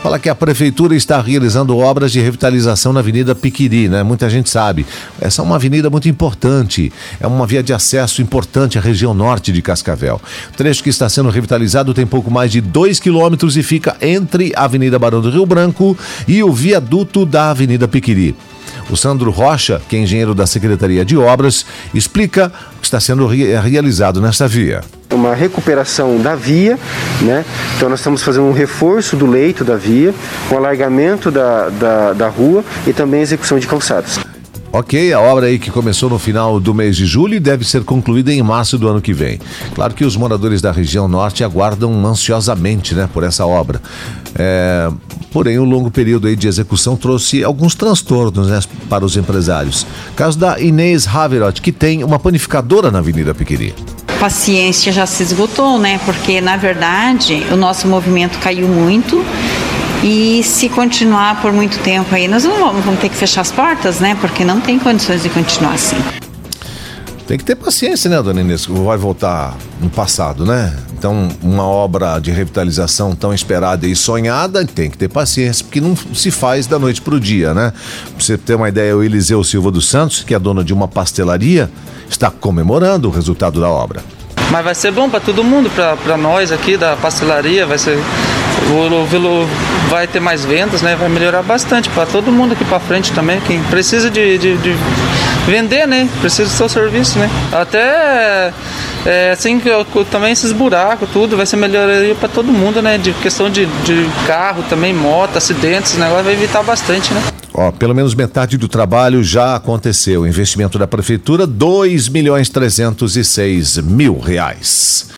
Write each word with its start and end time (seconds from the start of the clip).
Fala 0.00 0.16
que 0.20 0.28
a 0.28 0.34
prefeitura 0.34 0.94
está 0.94 1.20
realizando 1.20 1.76
obras 1.76 2.12
de 2.12 2.20
revitalização 2.20 2.92
na 2.92 3.00
Avenida 3.00 3.34
Piquiri, 3.34 3.88
né? 3.88 4.04
Muita 4.04 4.30
gente 4.30 4.48
sabe. 4.48 4.86
Essa 5.20 5.42
é 5.42 5.44
uma 5.44 5.56
avenida 5.56 5.90
muito 5.90 6.08
importante. 6.08 6.92
É 7.18 7.26
uma 7.26 7.44
via 7.48 7.64
de 7.64 7.72
acesso 7.72 8.22
importante 8.22 8.78
à 8.78 8.80
região 8.80 9.12
norte 9.12 9.50
de 9.50 9.60
Cascavel. 9.60 10.20
O 10.52 10.56
trecho 10.56 10.84
que 10.84 10.88
está 10.88 11.08
sendo 11.08 11.30
revitalizado 11.30 11.92
tem 11.92 12.06
pouco 12.06 12.30
mais 12.30 12.52
de 12.52 12.60
2 12.60 13.00
quilômetros 13.00 13.56
e 13.56 13.62
fica 13.64 13.96
entre 14.00 14.52
a 14.54 14.66
Avenida 14.66 15.00
Barão 15.00 15.20
do 15.20 15.30
Rio 15.30 15.44
Branco 15.44 15.98
e 16.28 16.44
o 16.44 16.52
viaduto 16.52 17.26
da 17.26 17.50
Avenida 17.50 17.88
Piquiri. 17.88 18.36
O 18.88 18.96
Sandro 18.96 19.32
Rocha, 19.32 19.82
que 19.88 19.96
é 19.96 19.98
engenheiro 19.98 20.32
da 20.32 20.46
Secretaria 20.46 21.04
de 21.04 21.16
Obras, 21.16 21.66
explica 21.92 22.52
o 22.76 22.80
que 22.80 22.86
está 22.86 23.00
sendo 23.00 23.26
re 23.26 23.58
realizado 23.58 24.20
nesta 24.20 24.46
via 24.46 24.80
uma 25.12 25.34
recuperação 25.34 26.18
da 26.18 26.34
via, 26.34 26.78
né? 27.22 27.44
Então 27.76 27.88
nós 27.88 28.00
estamos 28.00 28.22
fazendo 28.22 28.44
um 28.44 28.52
reforço 28.52 29.16
do 29.16 29.26
leito 29.26 29.64
da 29.64 29.76
via, 29.76 30.14
um 30.50 30.56
alargamento 30.56 31.30
da, 31.30 31.68
da, 31.70 32.12
da 32.12 32.28
rua 32.28 32.64
e 32.86 32.92
também 32.92 33.20
execução 33.20 33.58
de 33.58 33.66
calçados. 33.66 34.18
Ok, 34.70 35.14
a 35.14 35.20
obra 35.20 35.46
aí 35.46 35.58
que 35.58 35.70
começou 35.70 36.10
no 36.10 36.18
final 36.18 36.60
do 36.60 36.74
mês 36.74 36.94
de 36.94 37.06
julho 37.06 37.40
deve 37.40 37.64
ser 37.64 37.84
concluída 37.84 38.30
em 38.30 38.42
março 38.42 38.76
do 38.76 38.86
ano 38.86 39.00
que 39.00 39.14
vem. 39.14 39.40
Claro 39.74 39.94
que 39.94 40.04
os 40.04 40.14
moradores 40.14 40.60
da 40.60 40.70
região 40.70 41.08
norte 41.08 41.42
aguardam 41.42 42.06
ansiosamente 42.06 42.94
né, 42.94 43.08
por 43.10 43.24
essa 43.24 43.46
obra. 43.46 43.80
É, 44.34 44.90
porém, 45.32 45.58
o 45.58 45.64
longo 45.64 45.90
período 45.90 46.28
aí 46.28 46.36
de 46.36 46.46
execução 46.46 46.96
trouxe 46.96 47.42
alguns 47.42 47.74
transtornos 47.74 48.48
né, 48.48 48.60
para 48.90 49.06
os 49.06 49.16
empresários. 49.16 49.86
Caso 50.14 50.38
da 50.38 50.60
Inês 50.60 51.08
Haverot, 51.08 51.62
que 51.62 51.72
tem 51.72 52.04
uma 52.04 52.18
panificadora 52.18 52.90
na 52.90 52.98
Avenida 52.98 53.34
Piquiri 53.34 53.74
paciência 54.18 54.92
já 54.92 55.06
se 55.06 55.22
esgotou, 55.22 55.78
né? 55.78 56.00
Porque 56.04 56.40
na 56.40 56.56
verdade 56.56 57.46
o 57.50 57.56
nosso 57.56 57.86
movimento 57.86 58.38
caiu 58.38 58.68
muito 58.68 59.24
e 60.02 60.42
se 60.44 60.68
continuar 60.68 61.40
por 61.40 61.52
muito 61.52 61.78
tempo 61.80 62.14
aí, 62.14 62.28
nós 62.28 62.44
não 62.44 62.56
vamos, 62.58 62.84
vamos 62.84 63.00
ter 63.00 63.08
que 63.08 63.16
fechar 63.16 63.40
as 63.40 63.50
portas, 63.50 63.98
né? 63.98 64.16
Porque 64.20 64.44
não 64.44 64.60
tem 64.60 64.78
condições 64.78 65.22
de 65.22 65.28
continuar 65.28 65.74
assim. 65.74 65.96
Tem 67.28 67.36
que 67.36 67.44
ter 67.44 67.56
paciência, 67.56 68.08
né, 68.08 68.22
dona 68.22 68.40
Inês? 68.40 68.64
Vai 68.64 68.96
voltar 68.96 69.54
no 69.82 69.90
passado, 69.90 70.46
né? 70.46 70.74
Então, 70.96 71.28
uma 71.42 71.62
obra 71.62 72.18
de 72.18 72.30
revitalização 72.30 73.14
tão 73.14 73.34
esperada 73.34 73.86
e 73.86 73.94
sonhada 73.94 74.64
tem 74.64 74.88
que 74.88 74.96
ter 74.96 75.08
paciência, 75.08 75.62
porque 75.62 75.78
não 75.78 75.94
se 75.94 76.30
faz 76.30 76.66
da 76.66 76.78
noite 76.78 77.02
para 77.02 77.14
o 77.14 77.20
dia, 77.20 77.52
né? 77.52 77.74
Pra 78.16 78.24
você 78.24 78.38
ter 78.38 78.54
uma 78.54 78.70
ideia, 78.70 78.96
o 78.96 79.04
Eliseu 79.04 79.44
Silva 79.44 79.70
dos 79.70 79.86
Santos, 79.90 80.24
que 80.24 80.34
é 80.34 80.38
dono 80.38 80.64
de 80.64 80.72
uma 80.72 80.88
pastelaria, 80.88 81.70
está 82.08 82.30
comemorando 82.30 83.08
o 83.08 83.10
resultado 83.10 83.60
da 83.60 83.68
obra. 83.68 84.02
Mas 84.50 84.64
vai 84.64 84.74
ser 84.74 84.90
bom 84.90 85.10
para 85.10 85.20
todo 85.20 85.44
mundo, 85.44 85.70
para 86.02 86.16
nós 86.16 86.50
aqui 86.50 86.78
da 86.78 86.96
pastelaria, 86.96 87.66
vai 87.66 87.76
ser 87.76 87.98
o 88.70 89.06
Velo 89.06 89.46
vai 89.88 90.06
ter 90.06 90.20
mais 90.20 90.44
vendas, 90.44 90.82
né? 90.82 90.96
Vai 90.96 91.08
melhorar 91.08 91.42
bastante 91.42 91.88
para 91.90 92.06
todo 92.06 92.30
mundo 92.30 92.52
aqui 92.52 92.64
para 92.64 92.78
frente 92.78 93.12
também, 93.12 93.40
quem 93.40 93.62
precisa 93.64 94.10
de, 94.10 94.38
de, 94.38 94.56
de 94.58 94.74
vender, 95.46 95.86
né? 95.86 96.08
Precisa 96.20 96.44
do 96.44 96.54
seu 96.54 96.68
serviço, 96.68 97.18
né? 97.18 97.30
Até 97.52 98.52
é, 99.06 99.30
assim 99.32 99.60
também 100.10 100.32
esses 100.32 100.52
buracos, 100.52 101.08
tudo 101.12 101.36
vai 101.36 101.46
ser 101.46 101.56
melhoria 101.56 102.14
para 102.14 102.28
todo 102.28 102.52
mundo, 102.52 102.82
né? 102.82 102.98
De 102.98 103.12
questão 103.14 103.48
de, 103.48 103.66
de 103.66 104.08
carro 104.26 104.62
também, 104.68 104.92
moto, 104.92 105.36
acidentes, 105.36 105.94
o 105.94 105.98
negócio 105.98 106.24
vai 106.24 106.34
evitar 106.34 106.62
bastante, 106.62 107.12
né? 107.14 107.22
Ó, 107.54 107.72
pelo 107.72 107.94
menos 107.94 108.14
metade 108.14 108.56
do 108.56 108.68
trabalho 108.68 109.24
já 109.24 109.56
aconteceu. 109.56 110.26
Investimento 110.26 110.78
da 110.78 110.86
prefeitura, 110.86 111.46
2 111.46 112.08
milhões 112.08 112.48
306 112.48 113.78
mil 113.78 114.18
reais. 114.18 115.08